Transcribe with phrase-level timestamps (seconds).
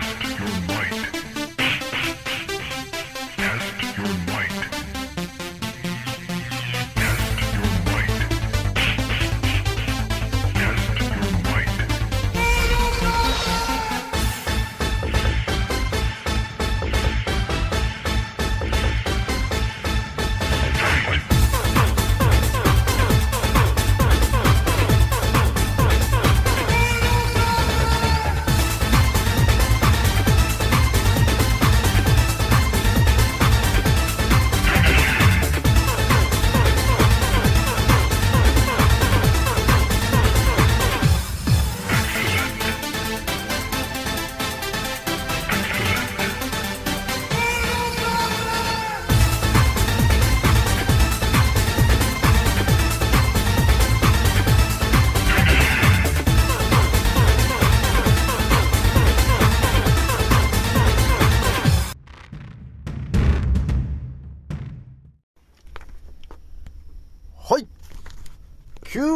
[0.00, 1.33] Test your might.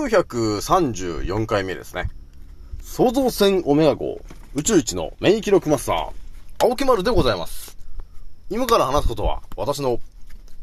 [0.08, 2.10] 934回目ですね。
[2.80, 4.20] 創造船オメガ号
[4.54, 6.10] 宇宙一の免疫力マスター、
[6.58, 7.76] 青木丸でございます。
[8.50, 10.00] 今から話すことは私の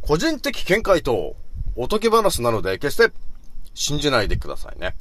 [0.01, 1.35] 個人的見解と
[1.75, 3.13] おとぎ話なので決して
[3.75, 4.95] 信じないでくださいね。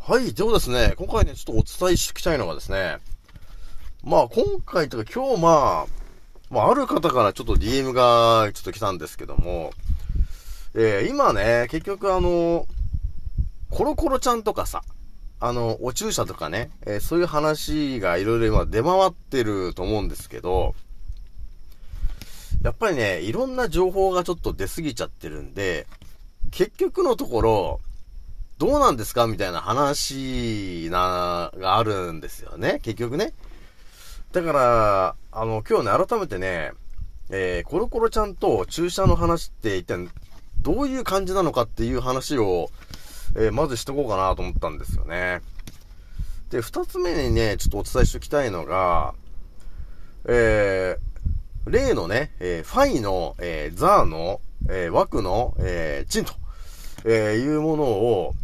[0.00, 0.32] はい。
[0.32, 2.96] ではですね、今回ね、ちょっとお伝えしておきたいのがですね、
[4.02, 5.86] まあ今回とか今日まあ、
[6.48, 9.72] まあある方からちょっと DM がちょっと来たんですけども、
[10.74, 12.66] えー今ね、結局あの、
[13.70, 14.82] コロコロちゃんとかさ、
[15.38, 20.74] あの、お注射とかね、えーそういう話がいろいろ今出回ってると思うんですけど、
[22.62, 25.86] やっぱりね、いろんな情報がちょっと出過ぎちゃってるんで、
[26.50, 27.80] 結局のところ、
[28.58, 29.26] どうなんですか？
[29.26, 33.32] みたいな話な、があるんですよね、結局ね。
[34.32, 36.72] だから、あの、今日ね、改めてね、
[37.30, 40.08] えー、コロコロちゃんと注射の話って一体
[40.60, 42.68] どういう感じなのかっていう話を、
[43.36, 45.40] えーまずしとこうかなと思ったんですよね。
[46.50, 49.14] で、二つ目にね、ちょっとお伝えしておきたいのが、
[50.26, 56.32] えー、例のね、えーファイの、えーザーの、えー枠の、えーチンと、
[57.04, 58.34] えーいうものを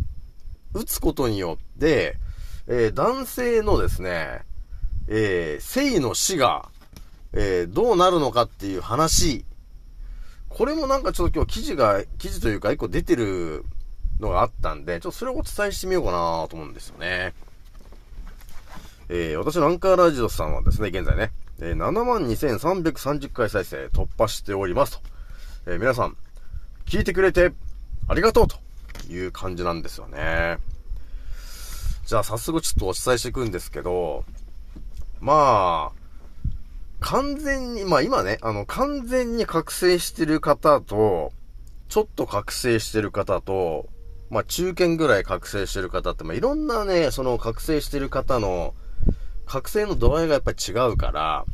[0.75, 2.17] 打つことによって、
[2.69, 4.43] えー男性のですね、
[5.09, 6.69] えー性の死が、
[7.33, 9.45] えーどうなるのかっていう話、
[10.49, 13.65] これもなんかちょっと今日記事が、記事というか一個出てる
[14.21, 17.34] のがあったんで、ちょっとそれをお伝えしてみようかなと思うんですよね。
[19.09, 25.00] えー、私のアンカーラジオさんはですね、現在ね、えー、72,330回再生突破しておりますと。
[25.66, 26.16] えー皆さん、
[26.87, 27.53] 聞いてくれて
[28.09, 28.56] ありがとうと
[29.09, 30.59] いう感じなんですよね。
[32.05, 34.25] じゃあ早速ちょっとお伝えしていくんですけど、
[35.21, 36.06] まあ、
[37.00, 41.32] 完全に、まあ今ね、あの、完全に覚醒してる方と、
[41.88, 43.88] ちょっと覚醒してる方と、
[44.31, 48.75] まあ中堅ぐらい覚醒してる方って、まあいろんなね、その覚醒してる方の、
[49.47, 51.44] 覚醒の度合いがやっぱり違うから、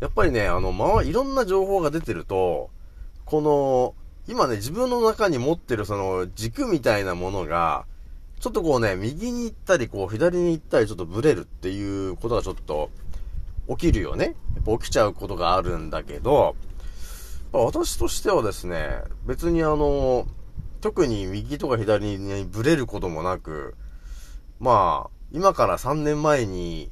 [0.00, 2.70] やっぱりね、あの、まあ、いろんな情報が出てると、
[3.26, 3.94] この、
[4.26, 7.84] 今ね、自分の中に持ってるその軸みたいなものが、
[8.40, 12.90] ちょっとこうね、右に行ったり、こう、左に行ったり、ちょっとブレるっていうことがちょっと、
[13.68, 14.34] 起きるよね。
[14.56, 16.56] やっぱ起きちゃうことがあるんだけど、
[17.52, 20.26] 私としてはですね、別にあの、
[20.80, 23.76] 特に右とか左に、ね、ブレることもなく、
[24.58, 26.90] まあ、今から3年前に、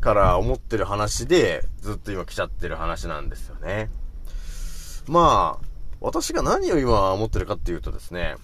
[0.00, 3.88] から思ってる話で、ずっと今来ちゃってる話なんですよね。
[5.08, 5.66] まあ、
[6.00, 8.36] 私が何を今思ってるかっていうとですね、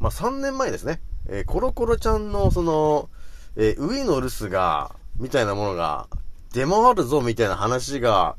[0.00, 3.08] まあ3年前ですね、えーコロコロちゃんのその、
[3.56, 6.08] えーウィの留守が、みたいなものが
[6.52, 8.36] 出回るぞみたいな話が、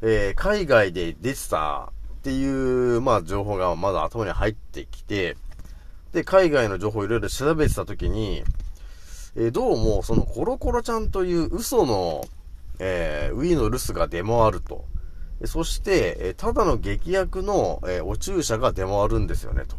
[0.00, 1.92] えー海外で出てた
[2.22, 5.36] っていう、まあ情報がまだ頭に入ってきて、
[6.12, 8.44] で、海外の情報をいろいろ調べてた時に、
[9.34, 12.24] えーどうもそのコロコロちゃんという嘘の、
[12.78, 14.84] えーウィーの留守が出回ると。
[15.46, 19.74] そして、えーただの劇薬の、えお注射が出回るんですよね、と。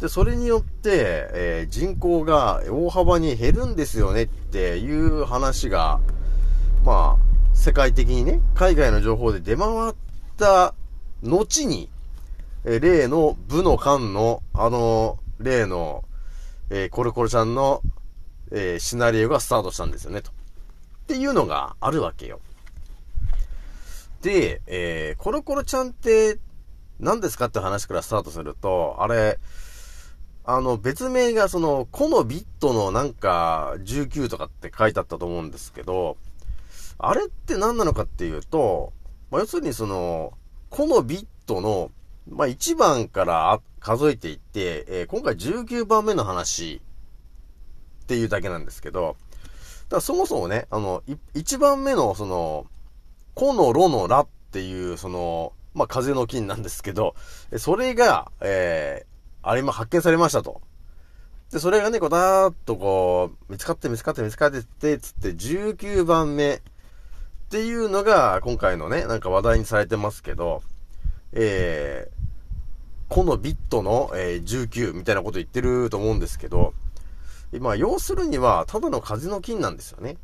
[0.00, 6.00] で、それによって、え人口が大幅に減るんですよねっていう話が、
[6.86, 9.94] まあ、世界的にね、海外の情報で出回っ
[10.38, 10.74] た
[11.24, 11.88] 後に、
[12.64, 16.04] え例の部の間の、あの、例の、
[16.70, 17.82] えーコロコロちゃんの、
[18.50, 20.30] えーシナリオがスタートしたんですよね、と。
[20.30, 20.34] っ
[21.06, 22.40] ていうのがあるわけよ。
[24.22, 26.38] で、えーコロコロちゃんって
[27.00, 29.38] 何ですかって話からスタートすると、あれ、
[30.44, 36.18] あの、別名がその、このビットのなんか、19とかって書いてあったと思うんですけど、
[36.98, 38.92] あれって何なのかっていうと、
[39.30, 40.34] まあ、要するにその、
[40.74, 41.92] このビットの、
[42.28, 46.80] まあ、1番から数えていって、えー今回19番目の話
[48.02, 49.14] っていうだけなんですけど、
[49.88, 51.04] だそもそもね、あの、
[51.34, 52.66] 1番目のその、
[53.34, 57.14] このロのラっていう、その、まあ、風の金なんですけど、
[57.56, 60.60] それが、えー、あれ今発見されましたと。
[61.52, 66.62] で、それがね、こう、だーっとこう、見つかって見つかって見つかってって、つって19番目
[67.54, 70.64] っていうのが、今回のね、なんか話題にされてますけど、
[71.30, 76.74] えー、このビットの、えー19みたいなこと言ってると思うんですけど、
[77.60, 80.16] まあ、要するには、ただの風の金なんですよね。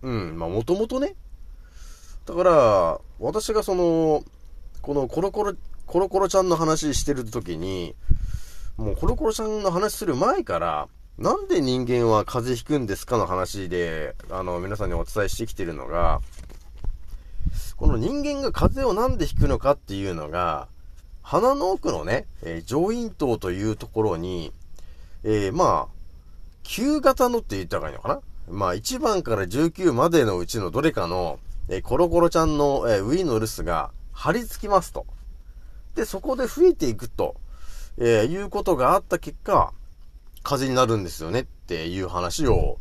[0.00, 1.16] うん、まあ、もともとね。
[2.24, 4.24] だから、私がその、
[4.80, 5.52] このコロコロ、
[5.84, 7.94] コロコロちゃんの話してる時に、
[8.78, 10.88] もうコロコロちゃんの話する前から、
[11.18, 16.20] なんで人間は風邪ひくんですかの話で、あの、皆さんにお伝えしてきてるのが、
[17.76, 20.68] この人間が風邪をなんでひくのかっていうのが、
[21.22, 24.52] 鼻の奥のね、えー上咽頭というところに、
[25.22, 25.88] えーまあ、
[26.64, 28.20] 9型のって言った方がいいのかな？
[28.48, 31.38] まあ、1番から19までのうちのどれかの、
[31.68, 35.06] えーコロコロちゃんの、えーウィーの留守が張り付きますと。
[35.94, 37.36] で、そこで増えていくと、
[37.98, 39.72] えいうことがあった結果、
[40.42, 42.78] 風になるんですよねっていう話を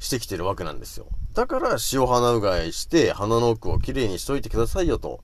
[0.00, 1.06] してきてるわけなんですよ。
[1.34, 5.20] だから、塩鼻うがいして、鼻の奥をきれいにしといてくださいよと。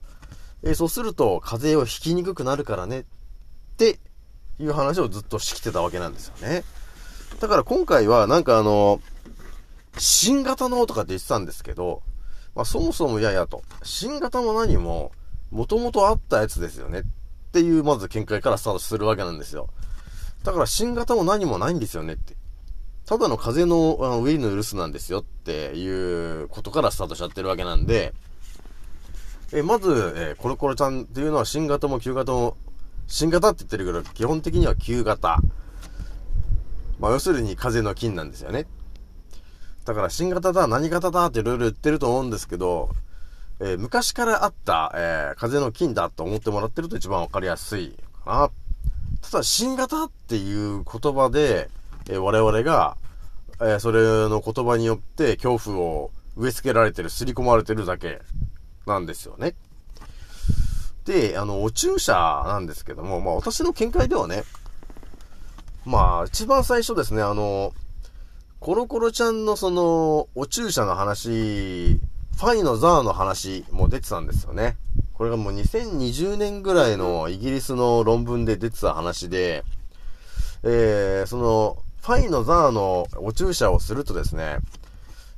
[0.63, 3.03] えそうすると、風邪をひきにくくなるからねっ
[3.77, 3.99] て
[4.59, 6.63] いう話をずっとしてきてたわけなんですよね。
[7.39, 9.01] だから今回はなんかあの、
[9.97, 12.01] 新型のとかって言ってたんですけど、
[12.55, 15.11] まあそもそもいやいやと、新型も何も、
[15.51, 17.03] もともとあったやつですよねっ
[17.51, 19.69] ていうまず見解からスタートするわけなんですよ。
[20.43, 22.35] だから新型も何もないんですよねって。
[23.05, 28.13] ただの風のあのウィーの留守なんですよっていうことからスタートしちゃってるわけなんで、
[29.53, 32.57] えまず、えーコロコロちゃんっていうのは新型も旧型も、
[33.07, 35.39] 新型って言ってるけど、基本的には旧型。
[36.99, 38.65] まあ、要するに風の菌なんですよね。
[39.85, 42.89] だから新型だ、何型だっていろいろ言ってると思うんですけど、
[43.59, 47.95] えー昔からあった、えー風の菌だと思ってもらってると一番わかりやすい
[48.25, 48.49] かな。
[49.23, 51.69] ただ、新型っていう言葉で、
[52.09, 52.97] え我々が、
[53.61, 58.21] えそれの言葉によって恐怖を植え付けられてる、刷り込まれてるだけ
[58.85, 59.55] なんですよね。
[61.05, 62.13] で、あの、お注射
[62.45, 64.43] なんですけども、まあ私の見解ではね、
[65.85, 67.73] まあ一番最初ですね、あの、
[68.59, 71.99] コロコロちゃんのその、お注射の話、
[72.35, 74.77] ファイのザーの話も出てたんですよね。
[75.13, 79.63] これがもう2020年ぐらいのイギリスの論文で出てた話で、
[80.63, 84.57] えー、その、ファイのザーのお注射をするとですね、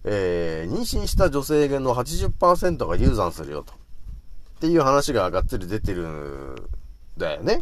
[0.04, 3.74] えー、妊娠した女性の80%が流産するよと。
[3.74, 3.76] っ
[4.62, 6.56] ていう話ががっつり出てるん
[7.18, 7.62] だよね。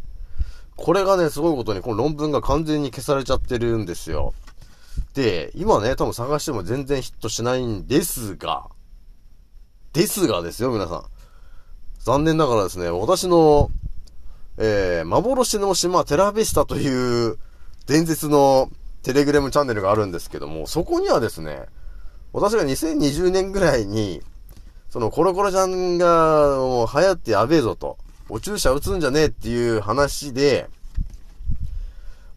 [0.75, 4.33] これがね、すごいことに、この論文が完全に消されちゃってるんですよ。
[5.13, 8.69] で、今ね、多分探しても全然ヒットしないんですが、
[9.93, 11.12] ですがですよ、皆さん。
[12.03, 13.71] 残念ながらですね、私の、
[14.57, 17.37] えー、幻の島テラビスタという
[17.87, 18.69] 伝説の
[19.03, 21.61] テレグラムチャンネルがあるんですけども、そこにはですね、
[22.33, 24.21] 私が2020年ぐらいに、
[24.89, 27.97] そのコロコロちゃんがもう流行ってやべえぞと、
[28.27, 30.67] お注射打つんじゃねえっていう話で、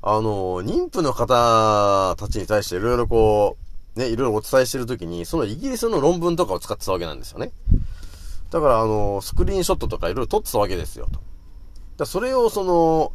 [0.01, 3.57] あの、妊婦の方たちに対していろいろこ
[3.97, 7.51] う、ね、いろいろお伝えしてるときに、そのイギリスの論文とかを使ってたわけなんですよね。
[8.57, 11.21] だから、あの、スクリーンショットとかいろいろ撮ってたわけですよ、と。
[11.99, 13.13] だそれをその、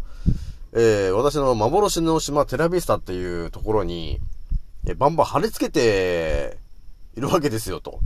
[0.71, 4.19] えー、私の幻の島テラビスタっていうところに、
[4.88, 6.60] えバンバン貼り付けて
[7.15, 8.01] いるわけですよ、と。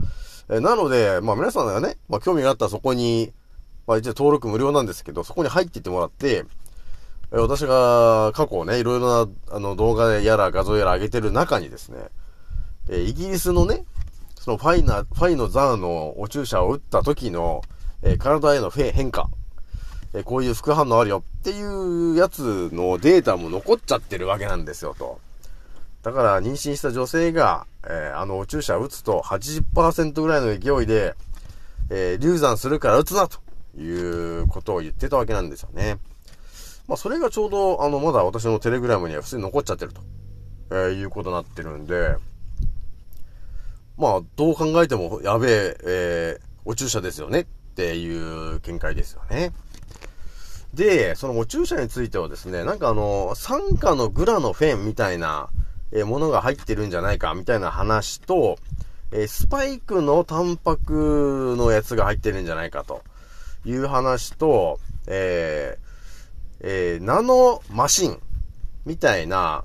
[0.48, 3.34] えなので、まあ皆さんがね、まあ興味があったらそこに、
[3.86, 6.46] まあ一応登録無料なんですけど、そこに入っていってもらって、
[7.32, 11.98] え私が過去ね、いろいろなあの動画やら画像やら上げてる中にですね、
[12.88, 13.84] えイギリスのね、
[14.46, 17.62] そのファイナ、ファイのザーのお注射を打った時の、
[18.04, 19.28] えー体への変化、
[20.14, 25.18] えーこういう副反応あるよっていうやつのデータも残っちゃってるわけなんですよ、と。
[26.04, 31.16] だから、妊娠した女性が、えーあの、お注射を打つと80%ぐらいの勢いで、
[31.90, 33.40] え流産するから打つな、と
[33.76, 35.98] いうことを言ってたわけなんですよね。
[36.86, 40.02] まあ、それがちょうど、あの、まだ私のテレグラムには普通に残っちゃってると、
[40.70, 42.14] えいうことになってるんで、
[43.96, 47.44] まあ、どう考えても、やべえ、えーお注射ですよねっ
[47.76, 49.52] ていう見解ですよね。
[50.74, 55.48] で、そのお注射についてはですね、なんかあの、酸化のグラのフェンみたいな、
[55.92, 58.58] えーものが入ってるんじゃないか、みたいな話と、
[59.12, 63.02] えースパイクのタンパクのやつが入ってるんじゃないかと
[63.64, 65.86] いう話と、えー
[66.62, 68.20] えーナノマシン
[68.84, 69.62] みたいな、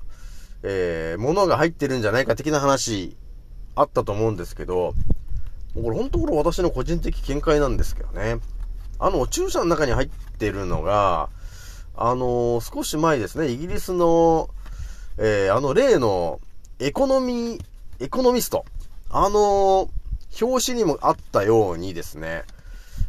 [0.62, 3.16] えーものが入ってるんじゃないか的な話
[3.74, 4.94] あったと思うんですけど、
[5.74, 8.38] もうこれ本当これ私の個人的見解なんですけどね。
[8.98, 11.28] あの、注射の中に入ってるのが、
[11.94, 14.48] あのー少し前ですね、イギリスの、
[15.18, 16.40] えーあの例の
[16.78, 17.62] エコノミー、
[18.00, 18.64] エコノミスト。
[19.10, 19.88] あのー
[20.40, 22.44] 表紙にもあったようにですね、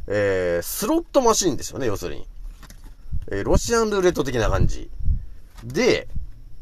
[0.07, 2.27] えスロットマシンですよね、要するに。
[3.31, 4.89] えロシアンルーレット的な感じ。
[5.63, 6.07] で、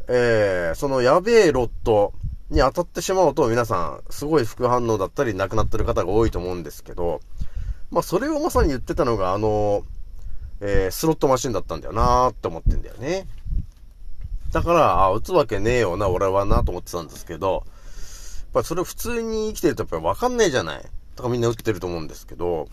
[0.07, 2.13] えそのやべえロット
[2.51, 7.21] に当たってしまうと皆さん、すごい副反応だったり亡くなってる方が多いと思うんですけど、
[7.89, 9.83] まあそれをまさに言ってたのがあの、
[10.59, 13.25] えースロットマシンだったんだよなーって思ってんだよね。
[14.51, 17.63] だから、あ、打つわけねえよな、俺はなと思ってたんですけど、やっ
[18.53, 20.83] ぱそれ普通に生きてるとやっぱりわかんねえじゃない。
[20.83, 22.67] だからみんな打ってると思うんですけど、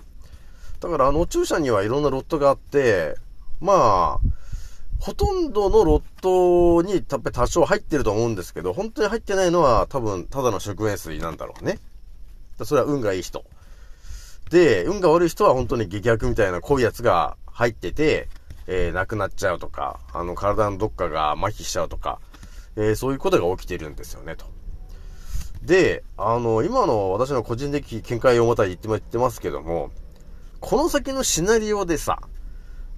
[0.80, 3.16] だからあの注射にはいろんなロットがあって、
[3.61, 4.20] まあ、
[4.98, 11.78] ほとんどのロットにやっぱり多少入ってると思うんですけど、本当に入ってないのは多分ただの食塩水なんだろうね。
[12.64, 13.44] それは運がいい人。
[14.50, 18.28] で、運が悪い人は本当に激薬みたいな濃いやつが入ってて、
[18.66, 22.20] えー、亡くなっちゃうとか、あの、体のどっかが麻痺しちゃうとか、
[22.76, 24.46] えー、そういうことが起きてるんですよね、と。
[25.62, 29.90] で、あの、今の私の個人的見解をまた言っても言ってますけども、
[30.60, 32.20] この先のシナリオでさ、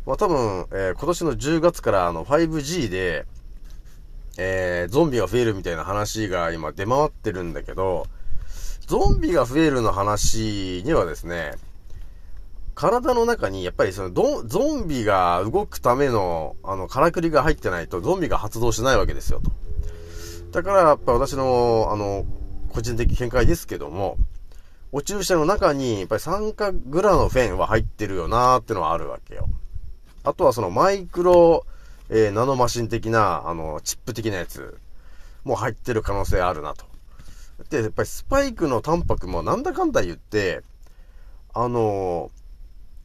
[0.06, 3.26] まあ多分、えー今年の10月からあの 5G で、
[4.38, 8.06] えーゾンビが増えるみたいな話が今出回ってるんだけど、
[8.86, 11.52] ゾンビが増えるの話にはですね、
[12.74, 14.10] 体の中にやっぱりその
[14.46, 19.52] ゾンビが動くためのあのからくりが入ってないとゾンビが発動しないわけですよと。
[20.50, 22.24] だからやっぱ私のあの
[22.70, 24.16] 個人的見解ですけども、
[24.92, 29.48] お注射の中にやっぱり酸化グラノフェンは入ってるよなーってのはあるわけよ。
[30.24, 31.64] あとはそのマイクロ、
[32.08, 34.78] えーナノマシン的な、あの、チップ的なやつ
[35.44, 36.84] も入ってる可能性あるなと。
[37.70, 40.62] で、やっぱりスパイクのタンパクもなんだかんだ言って、
[41.52, 42.30] あの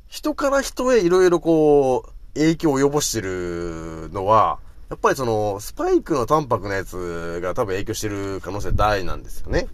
[0.08, 9.68] 人から人へいろいろこう、影響を及ぼしてるのは、やっぱりその、スパイクのタンパクのやつが多分影響してる可能性大なんですよね。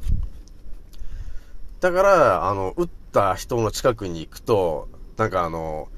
[1.81, 5.89] だから、あの、撃った人の近くに行くと、なんかあの、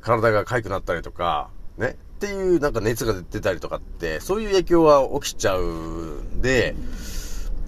[0.00, 6.74] 体が痒くなったりとか、ね、っていうなんか熱が出てたりとかって、そういう影響は起きちゃうんで、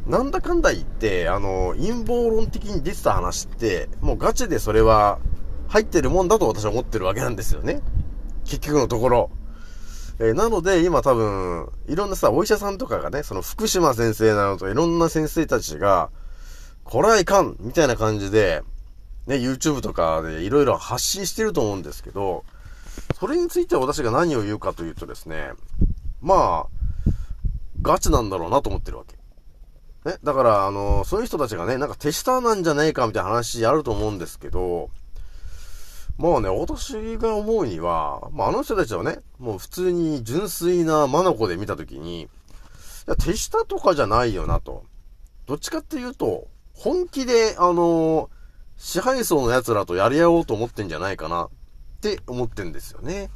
[0.07, 5.19] なんだかんだ言って、あの、陰謀論的に出てた話って、もうガチでそれは
[5.69, 7.81] 入ってるもんだと私は思ってるわけなんですよね。
[8.45, 9.31] 結局のところ。
[10.19, 16.11] えーなので、今多分、いろんなさ、お医者さんとかがね、その福島先生などといろんな先生たちが、
[16.85, 18.63] これはいかんみたいな感じで、
[19.27, 22.45] ね、YouTube とかでいろいろ発信してると思うんですけど、
[23.19, 25.53] それについては私が何を言うかというとですね、
[26.21, 27.13] まあ、
[27.81, 29.17] ガチなんだろうなと思ってるわけ。
[30.09, 34.91] ね、だから、あの、そういう人たちがね、なんか手下なんじゃねえかみたいな話あると思うんですけど、
[36.19, 42.29] まあね、私が思うには、まああの人たちはね、もう普通に純粋なマナコで見たときに、い
[43.07, 44.85] や、手下とかじゃないよなと。
[45.47, 48.29] どっちかっていうと、本気で、あの
[48.77, 51.49] 支配層の奴らとやり合おうと思ってんじゃないかなっ
[52.01, 53.31] て思ってんですよね。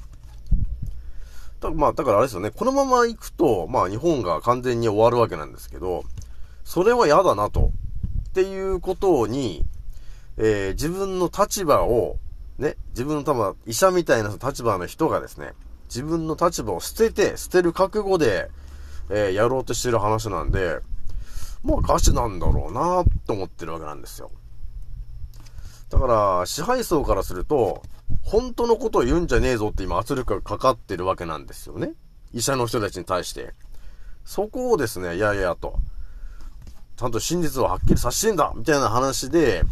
[1.60, 6.04] だまあ、だからあれですよね、このまま行くと、まあ日本が完全に終わるわけなんですけど、
[6.64, 7.70] それは嫌だなと。
[8.30, 9.64] っていうことに、
[10.36, 12.18] えー自分の立場を、
[12.58, 15.54] ね、自分の多分医者みたいな立場の人がですね、
[15.88, 18.50] 自分の立場を捨てて、捨てる覚悟で、
[19.08, 20.80] えーやろうとしてる話なんで、
[21.62, 24.30] まあガチなんだろうなと思ってるわけなんですよ。
[25.90, 27.82] だから、支配層からすると、
[28.22, 31.92] 本当のことを言うんじゃねえぞって今圧力がかかってるわけなんですよね。
[32.32, 33.54] 医者の人たちに対して。
[34.24, 35.78] そこをですね、いやいやと、
[36.96, 39.62] ちゃんと真実をはっきりさせてんだみたいな話で、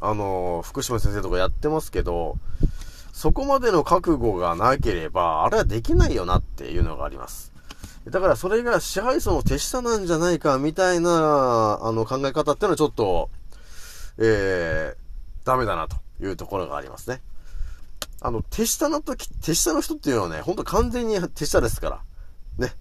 [0.00, 2.36] あの福島先生とかやってますけど、
[3.12, 7.52] そこまでの覚悟がなければ、あれはできないよなっていうのがあります。
[8.08, 13.28] だからそれが支配層の手下なんじゃないかみたいな、あの考え方っていうのはちょっと、
[14.18, 15.07] えー、
[15.48, 17.22] ダメだなというところがありますね。
[18.20, 22.02] あの、手下の時、手下の人っていうのはね、ほんと完全に手下ですか
[22.58, 22.66] ら。
[22.66, 22.74] ね。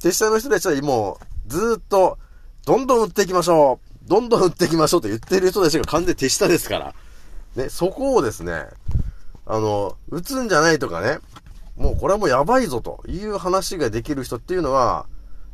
[0.00, 2.18] 手下の人たちはもう、ずっと、
[2.64, 6.94] どんどん打っていきましょうどんどん打っていきましょうと言ってる人たちが完全手下ですから。
[7.56, 8.64] ね、そこをですね、
[9.44, 11.18] あの、打つんじゃないとかね、
[11.76, 15.06] もうこれはもうやばいぞという話ができる人っていうのは、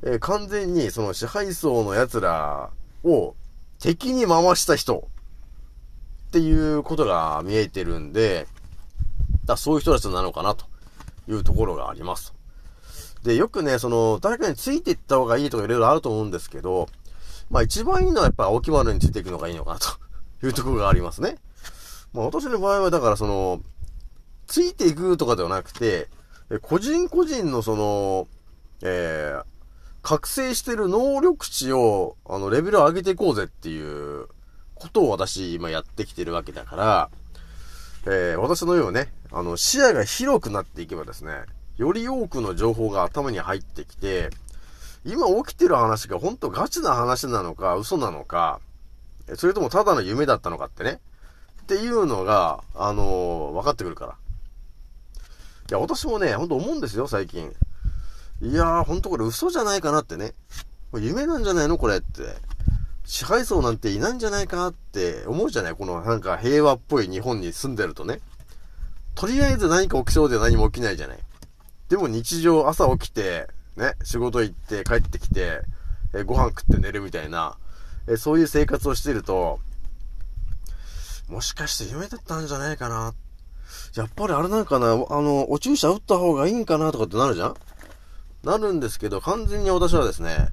[0.02, 2.70] えー完全にその支配層の奴ら
[3.02, 3.34] を、
[3.80, 5.08] 敵に回した人
[6.36, 8.46] っていうことが見えてるんで、
[9.46, 10.66] だそういう人たちなのかなと
[11.28, 12.34] いうところがあります。
[13.22, 16.90] で、よくね、その、誰かについていった方がいいとかいろいろあると思うんですけど、
[17.50, 19.88] まあ一番いいのはやっぱ青木丸についていくのがいいのかなと
[20.46, 21.36] いうところがありますね。
[22.12, 23.62] まあ私の場合はだからその、
[24.46, 26.08] ついていくとかではなくて、
[26.60, 28.28] 個人個人のその、
[28.82, 29.44] えー、
[30.02, 34.28] 覚醒してる能力値を、あの、レベルを上げていこうぜっていう
[34.76, 37.10] ことを私今やってきてるわけだから、
[38.06, 41.32] えー、私のようにね、あの、視野が広くなっていけばですね、
[41.76, 44.30] より多くの情報が頭に入ってきて、
[45.04, 48.60] 今起きてる話が本当ガチな話なのか、嘘なのか、
[49.34, 51.00] それともただの夢だったのかってね、
[51.62, 54.12] っていうのが、あのー、分かってくるから。
[55.68, 57.52] いや、私もね、ほんと思うんですよ、最近。
[58.40, 60.34] いやー、ほんとこれ嘘じゃないかなってね。
[60.94, 62.22] 夢なんじゃないのこれって。
[63.06, 65.74] 支配層なんていないんじゃないかって思うじゃない？
[65.74, 68.20] このなんか平和っぽい日本に住んでるとね。
[69.14, 71.18] とりあえず何か起きそうで何も起きないじゃない。
[71.88, 75.62] でも日常朝起きて、ね、仕事行って帰ってきて、
[76.14, 77.56] えご飯食って寝るみたいな、
[78.08, 79.60] えそういう生活をしていると、
[81.28, 83.14] もしかして夢だったんじゃないかな。
[83.94, 87.54] やっぱりあれなんかな、あの、お注射打った方がいいんかなとかってなるじゃん？
[88.42, 90.48] なるんですけど、完全に私はですね、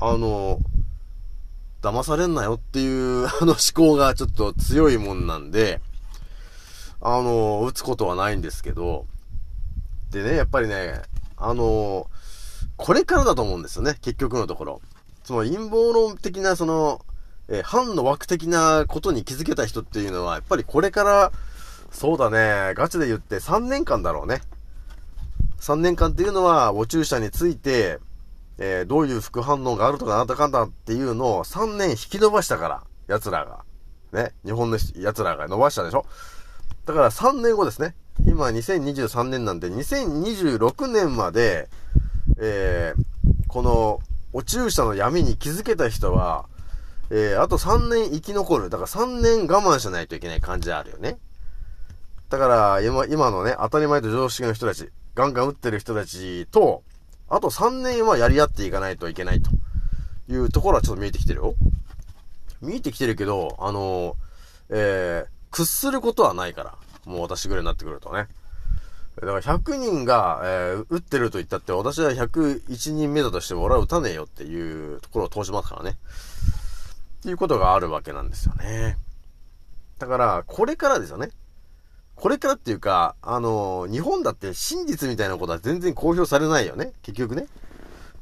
[0.00, 0.58] あの、
[1.86, 5.80] 騙されんなよっていう あの思考がちょっと強いもんなんで、
[7.00, 9.06] あの、打つことはないんですけど、
[10.10, 11.02] でね、やっぱりね、
[11.36, 12.10] あの、
[12.76, 14.80] これからだと思うんですよね、結局のところ。
[15.22, 17.04] その陰謀論的な、その、
[17.48, 21.32] え反の枠的なことに気づけた人っていうのは、やっぱりこれから、
[21.92, 24.42] そうだね、ガチで言って3年間だろうね。
[25.60, 28.00] 3年間っていうのは、お注射について、
[28.58, 33.64] えー、どういう副反応があるとかなんだかんだっていうのを3年引き伸ばしたから、奴らが。
[34.12, 34.32] ね。
[34.44, 36.06] 日本の奴らが伸ばしたでしょ？
[36.86, 37.94] だから3年後ですね。
[38.26, 41.68] 今2023年なんで、2026年まで、
[42.38, 44.00] えー、この、
[44.32, 46.46] お注射の闇に気づけた人は、
[47.10, 48.70] えー、あと3年生き残る。
[48.70, 51.18] だから3年我慢しないといけない感じであるよね。
[52.28, 56.82] だから、今、今のね、当たり前と常識の人たち、ガンガン打ってる人たちと、
[57.28, 59.50] あと3年はやり合っていかないといけないと
[60.28, 61.54] いうところはちょっと見えてきてるよ。
[62.60, 64.14] 見えてきてるけど、あのー、
[64.70, 66.74] えー、屈することはないから。
[67.04, 68.26] もう私ぐらいになってくるとね。
[69.20, 75.96] だから100人が、えー、打ってると言ったって、私は101人目だとしても俺は打たねえよっていうところを通しますからね。
[77.20, 78.98] っていうことがあるわけなんですよね。
[79.98, 81.30] だから、これからですよね。
[82.16, 86.92] これからっていうか、あの、日本だって真実みたいなことは全然公表されないよね。
[87.02, 87.46] 結局ね。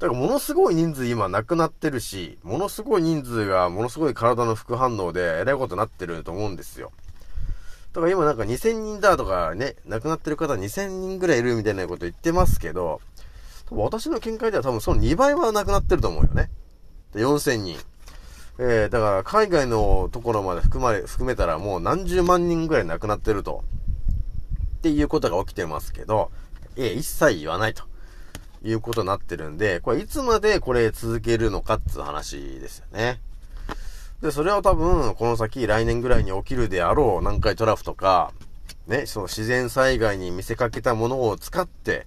[0.00, 6.90] だからものすごい人数今亡くなってるし、ものすごい人数がものすごい体の副反応でえらいことになってると思うんですよ。
[7.92, 13.00] だから今なんか2000人だとかね、亡くなってる方2000人ぐらいいるみたいなこと言ってますけど、
[13.70, 16.50] 私の見解では多分その2倍は亡くなってると思うよね。
[17.14, 17.78] 4000人。
[18.58, 23.64] えー、だから海外のところまで含まれ、含めたらもう何十万人ぐらい亡くなってると。
[24.78, 26.30] っていうことが起きてますけど、
[26.76, 27.84] え一切言わないと
[28.62, 33.18] いうことになってるんで、これいつまでこれ続けるのかっていう話ですよね。
[34.20, 38.32] で、それは多分、この先来年ぐらいに起きるであろう南海トラフとか、
[38.86, 42.06] ね、その自然災害に見せかけたものを使って、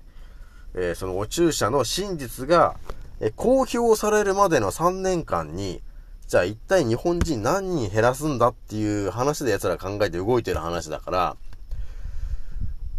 [0.76, 2.76] えー、そのお注射の真実が、
[3.20, 5.82] えー、公表されるまでの3年間に、
[6.28, 11.38] じゃあ一体日本人何人減らすんだっていう話で奴ら考えて動いてる話だから、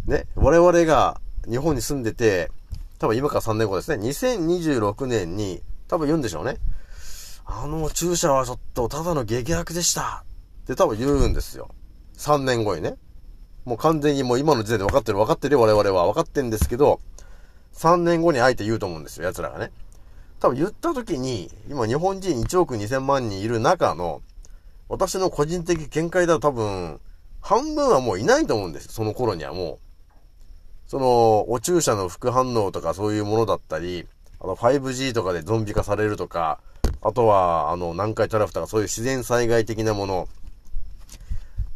[0.07, 2.49] ね、我々が日本に住んでて、
[2.97, 6.57] 多分今から3年後ですね、2026年に、多分言うんでしょうね。
[7.45, 10.23] あの注射はちょっとただの激悪でした
[10.63, 11.69] って多分言うんですよ。
[12.17, 12.95] 3年後にね。
[13.65, 16.99] もう完全にもう今の時点で分かってる分かってるよ我々は分かってんですけど、
[17.73, 19.71] 3年後にあえて言うと思うんですよ、奴らがね。
[20.39, 24.21] 多分言った時に、今日本人1億2000万人いる中の、
[24.87, 26.99] 私の個人的見解だと多分、
[27.41, 29.79] 半分はもういないと思うんですその頃にはもう。
[30.87, 34.07] その、お注射の副反応とかそういうものだったり、
[34.39, 36.59] あの、5G とかでゾンビ化されるとか、
[37.01, 40.27] あとは、あの、南海トラフとかそういう自然災害的なもの、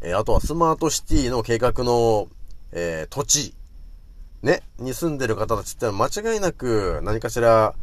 [0.00, 2.28] えー、あとはスマートシティの計画の、
[2.72, 3.54] えー、土地、
[4.42, 7.74] ね、に住んでる方たちってのは間違いなく何かしら、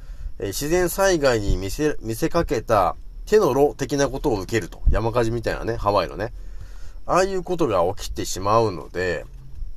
[0.42, 2.96] え、自然災害に見せ、見せかけた
[3.28, 4.82] 手の炉的なことを受けると。
[4.90, 6.34] 山火事みたいなね、ハワイのね。
[7.06, 9.26] ああいうことが起きてしまうので、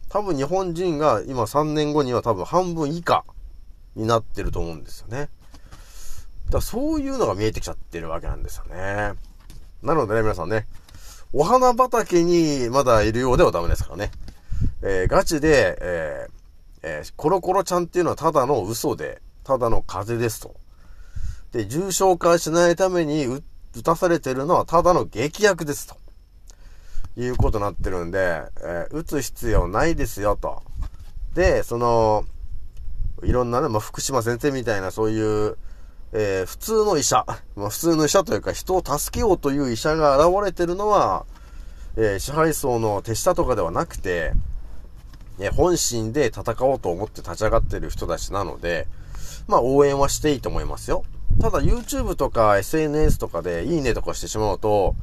[0.08, 3.24] 多分日本人が今3年後には多分半分以下
[3.94, 5.18] になってると思うんですよね。
[5.18, 5.30] だか
[6.52, 9.12] らそういうのが見えてきちゃってるわけなんですよね。
[9.82, 10.66] なのでね、皆さんね、
[11.34, 14.10] お花畑にまだいるようではダメですからね。
[14.80, 16.30] えー、ガチで、えー
[16.84, 20.54] えー、コロコロちゃんっていうのはただの嘘で、ただの風邪ですと。
[21.52, 23.42] で、重症化しないために打
[23.84, 25.96] たされてるのはただの劇薬ですと。
[27.16, 30.62] いうことになってるんで、えー、打つ必要ないですよと。
[31.34, 32.24] で、その、
[33.22, 35.56] いろんなね、まあ、福島先生みたいなそういう、
[36.12, 37.24] えー、普通の医者、
[37.56, 41.24] まあ、普通の医者というか人を助けようという医者が現れてるのは、
[41.96, 44.32] えー、支配層の手下とかではなくて、
[45.38, 48.86] え本心で戦おうと思って立ち上がってる人たちなので、
[49.48, 51.04] まあ応援はしていいと思いますよ。
[51.40, 54.94] ただ YouTube とか SNS とかでいいねとかしてしまうと、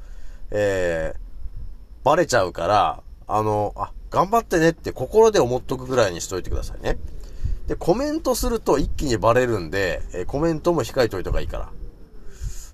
[0.51, 6.97] えー、バレちゃうから、あの、あ、頑張ってねって心で思っとくぐらいにしといてくださいね。
[7.67, 11.69] で、コメントすると一気にバレるんで、え、コメントも控えといた方がいいから。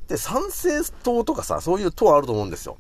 [0.08, 2.78] で、賛成党とかさ、そういう党あると思うんですよ。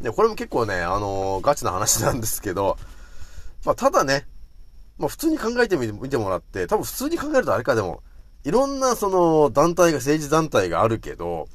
[0.00, 2.76] で、これも結構ね、あのー、ガチな話なんですけど、
[3.64, 4.26] まあ、ただね、
[4.98, 8.02] まあ、普通に考えてみてもらって、多分普通に考えるとあれかでも、
[8.44, 11.48] いろんなその団体が、政治団体があるけど、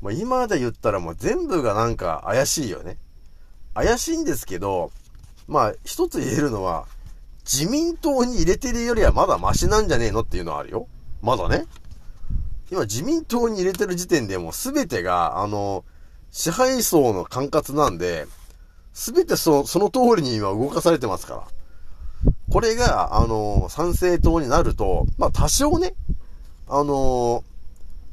[0.00, 2.96] もう今で言ったらもう全部がなんか怪しいよね。
[3.74, 4.90] 怪しいんですけど、
[5.46, 6.86] まあ一つ言えるのは、
[7.44, 10.20] 自民党に入れてるよりはまだマシなんじゃねえの？
[10.20, 10.88] っていうのはあるよ。
[11.22, 11.66] まだね。
[12.70, 15.84] 今自民党に入れてる時点でもう全てが、あの、
[16.30, 18.26] 支配層の管轄なんで、
[18.94, 21.44] 全てそその通りに今動かされてますから。
[22.50, 25.94] これが、あの、賛成党になると、まあ多少ね、
[26.68, 27.44] あの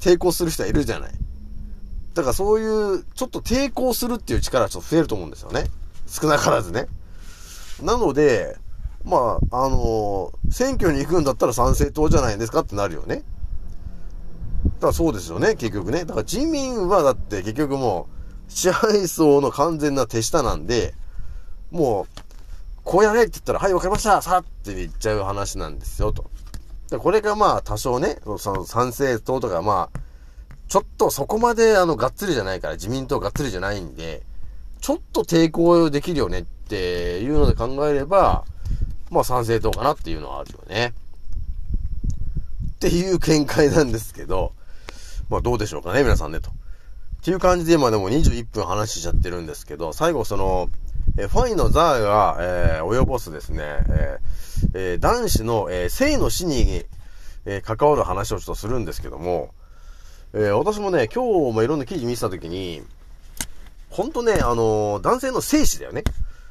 [0.00, 1.12] 抵抗する人はいるじゃない。
[2.14, 5.64] だからそういう、ちょっと抵抗するっていう力はちょっと増えると思うんですよね。
[6.08, 6.88] 少なからずね。
[7.80, 8.56] なので、
[9.04, 13.22] まあ、あの選挙に行くんだったら賛成党じゃないですかってなるよね。
[14.64, 16.04] だからそうですよね、結局ね。
[16.04, 20.94] だから自民はだって結局もう、支配層の完全な手下なんで、
[21.70, 22.22] もう、
[22.84, 26.30] こうやれって言ったら、はい、わかりましたさって言っちゃう話なんですよ、と。
[26.90, 30.00] でこれがまあ、多少ね、その賛成党とかまあ、
[30.68, 34.22] ちょっとそこまであの、がっつりじゃないから、自民党がっつりじゃないんで、
[34.80, 38.44] ちょっと抵抗できるよねっていうので考えれば、
[39.10, 40.92] まあ賛成党かなっていうのはあるよね。
[42.74, 44.52] っていう見解なんですけど、
[45.28, 46.50] まあどうでしょうかね、皆さんね、と。
[47.22, 50.68] っていう感じで今でも21分話しちゃってるんですけど、最後その、
[51.16, 56.84] えファイのザーが、えー、及ぼすですね、えーえー、男子の、え、性の死に、
[57.44, 59.54] え、関わる話をちょっとするんですけども、
[60.32, 62.82] え、私もね、今日もいろんな記事見てたときに、
[63.88, 66.02] ほんとね、あの、男性の精子だよね。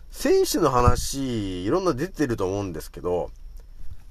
[0.10, 3.30] 精子の話、いろんな出てると思うんですけど、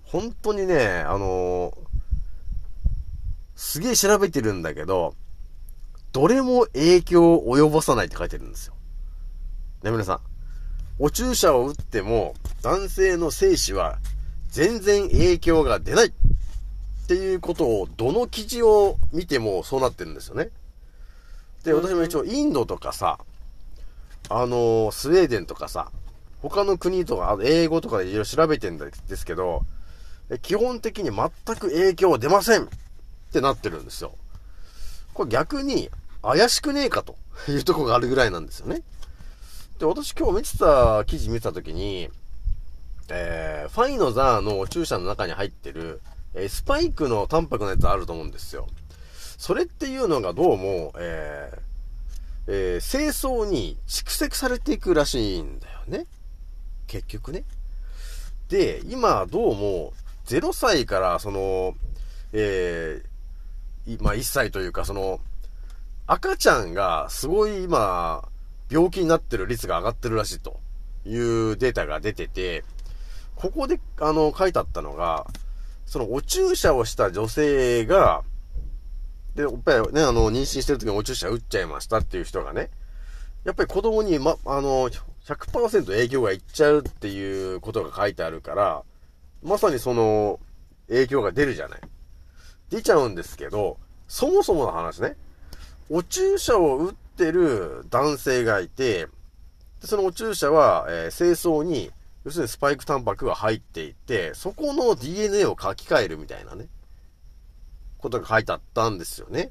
[0.04, 1.72] 本当にね、あの、
[3.56, 5.14] すげえ調べてるんだけど、
[6.12, 8.74] どれも影響を及ぼさないって書いてるんですよ。
[9.82, 10.20] ね、皆さん。
[10.98, 13.98] お注射を打っても、男性の精子は
[14.50, 16.12] 全然影響が出ないっ
[17.06, 20.50] ていうことを、どの記事を見てもそうなってるんですよね。
[21.64, 23.18] で、私も一応インドとかさ、
[24.28, 25.90] あのー、スウェーデンとかさ、
[26.42, 29.62] 他の国とか、英語とかでいろいろ調べてるんですけど、
[30.42, 32.68] 基本的に全く影響出ませんっ
[33.32, 34.14] てなってるんですよ。
[35.14, 35.90] これ逆に
[36.22, 37.16] 怪しくねえかと
[37.48, 38.82] いうとこがあるぐらいなんですよね。
[39.78, 42.10] で、私今日見てた記事見てた時に、
[43.08, 46.00] えー、ファイのザーの注射の中に入ってる、
[46.34, 48.66] えー、スパイクのタンパクのやつあると思うんですよ。
[49.38, 51.60] それっていうのがどうも、えー、
[52.46, 56.06] えー、清掃に蓄積されていくらしいんだよね。
[56.86, 57.44] 結局ね。
[58.48, 59.94] で、今どうも、
[60.26, 61.74] 0歳からその、
[62.32, 65.20] えー、まあ1歳というかその、
[66.12, 68.28] 赤ちゃんがすごい今、
[68.68, 70.58] 病気になってる率が上がってるらしいと
[71.04, 72.64] いうデータが出てて、
[73.36, 75.28] ここで、あの、書いてあったのが、
[75.86, 78.24] そのお注射をした女性が、
[79.36, 82.70] で、やっぱりね、あの、妊娠してる時にお注射打っちゃいましたっていう人がね、
[83.44, 84.90] やっぱり子供に、ま、あの、
[85.26, 88.82] 100%影響がいっちゃうっていうことが書いてあるから、
[89.44, 90.40] まさにその、
[90.88, 91.80] 影響が出るじゃない。
[92.68, 95.16] 出ちゃうんですけど、そもそもの話ね、
[95.92, 99.08] お注射を打ってる男性がいて、
[99.82, 101.90] そのお注射は、えー、清掃に、
[102.24, 106.68] 要するにスパイクタンパクが入っていて、そこの DNA を書き換えるみたいなね。
[107.98, 109.50] ことが書いてあったんですよね。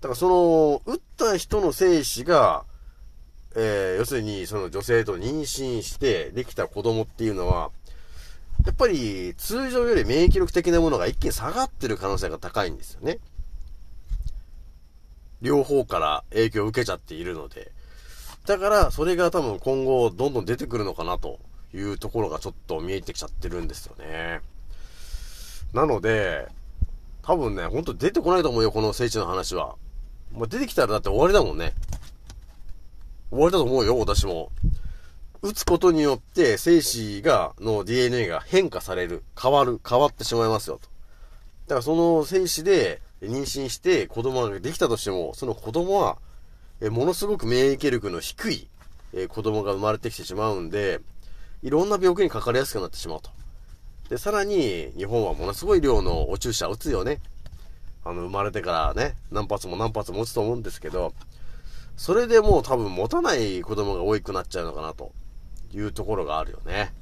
[0.00, 2.64] だからその、打った人の精子が、
[3.54, 7.70] えー、要するにその女性と妊娠してできた子供っていうのは、
[8.64, 13.18] やっぱり通常より免疫力的なものが一気に下がってる可能性が高いんですよね。
[15.42, 17.72] 両方から影響を受けちゃっているので、
[18.46, 21.38] だから、それが多分今後どんどん出てくるのかなと
[21.74, 24.40] いうところがちょっと見えてきちゃってるんですよね。
[25.72, 26.48] なので、
[27.22, 29.76] 多分ね、ほんと出てこないと思うよ、この聖地の話は。
[30.32, 31.74] もう出てきたらだって終わりだもんね。
[33.30, 34.50] 終わりだと思うよ、私も。
[35.40, 40.88] 打つことによって精子が、の DNA が変化される、変わる、変わってしまいますよと。
[41.66, 46.18] だからその精子で妊娠して子供ができたとしても、その子供は、
[46.80, 48.68] えものすごく免疫力の低い、
[49.12, 51.00] え子供が生まれてきてしまうんで、
[51.62, 53.30] いろんな病気にかかりやすくなってしまうと。
[54.08, 57.20] で、さらに、日本はものすごい量のお注射打つよね。
[58.04, 61.14] あの、生まれてからね、何発も何発も打つと思うんですけど、
[61.96, 65.12] それでもう多分持たない子供が多くなっちゃうのかなと
[65.72, 66.92] いうところがあるよね。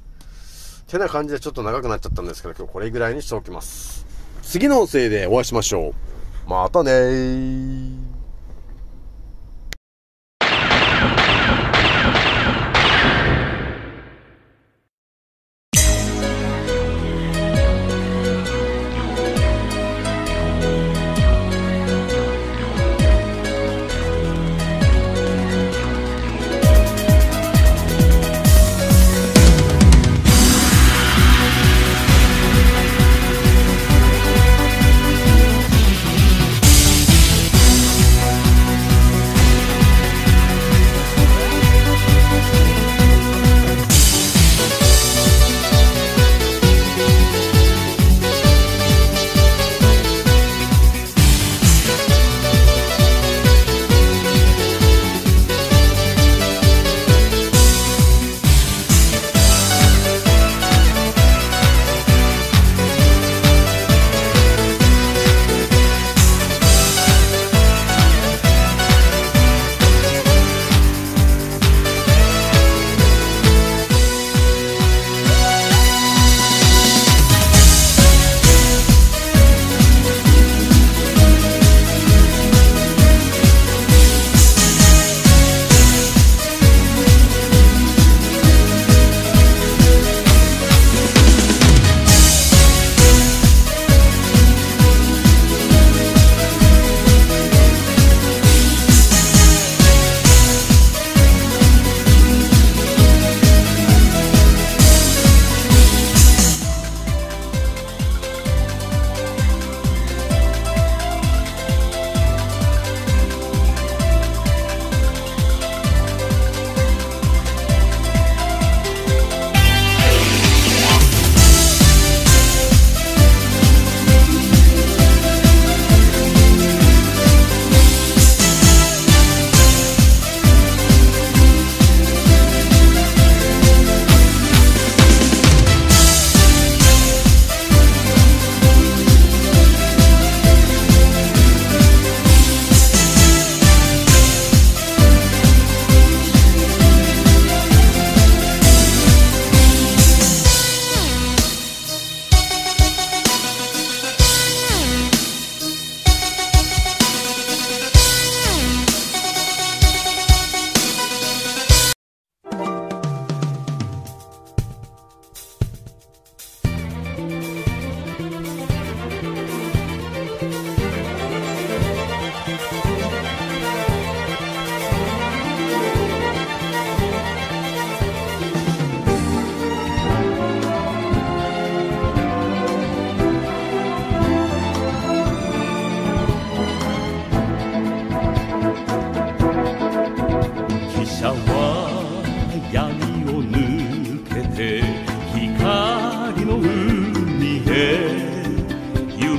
[0.87, 4.10] てな感じでちょっと長くなっちゃったんですけど、今日これぐらいにしておきます。
[4.41, 5.93] 次の音声でお会いしましょ
[6.47, 6.49] う。
[6.49, 8.10] またねー。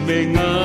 [0.07, 0.62] bem